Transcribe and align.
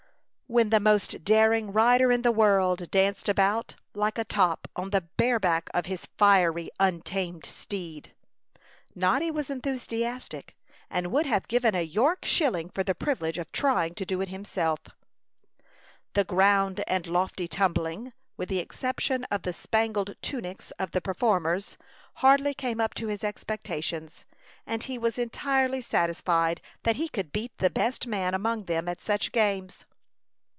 When 0.53 0.69
"the 0.69 0.81
most 0.81 1.23
daring 1.23 1.71
rider 1.71 2.11
in 2.11 2.23
the 2.23 2.31
world" 2.33 2.91
danced 2.91 3.29
about, 3.29 3.75
like 3.93 4.17
a 4.17 4.25
top, 4.25 4.67
on 4.75 4.89
the 4.89 4.99
bare 5.15 5.39
back 5.39 5.69
of 5.73 5.85
his 5.85 6.09
"fiery, 6.17 6.69
untamed 6.77 7.45
steed," 7.45 8.13
Noddy 8.93 9.31
was 9.31 9.49
enthusiastic, 9.49 10.57
and 10.89 11.09
would 11.09 11.25
have 11.25 11.47
given 11.47 11.73
a 11.73 11.83
York 11.83 12.25
shilling 12.25 12.67
for 12.69 12.83
the 12.83 12.93
privilege 12.93 13.37
of 13.37 13.49
trying 13.53 13.95
to 13.95 14.05
do 14.05 14.19
it 14.19 14.27
himself. 14.27 14.81
The 16.15 16.25
"ground 16.25 16.83
and 16.85 17.07
lofty 17.07 17.47
tumbling," 17.47 18.11
with 18.35 18.49
the 18.49 18.59
exception 18.59 19.23
of 19.31 19.43
the 19.43 19.53
spangled 19.53 20.17
tunics 20.21 20.71
of 20.71 20.91
the 20.91 20.99
performers, 20.99 21.77
hardly 22.15 22.53
came 22.53 22.81
up 22.81 22.93
to 22.95 23.07
his 23.07 23.23
expectations; 23.23 24.25
and 24.67 24.83
he 24.83 24.97
was 24.97 25.17
entirely 25.17 25.79
satisfied 25.79 26.59
that 26.83 26.97
he 26.97 27.07
could 27.07 27.31
beat 27.31 27.57
the 27.59 27.69
best 27.69 28.05
man 28.05 28.33
among 28.33 28.65
them 28.65 28.89
at 28.89 28.99
such 28.99 29.31
games. 29.31 29.85